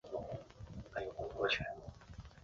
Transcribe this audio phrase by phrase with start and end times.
[0.93, 1.63] 母方氏。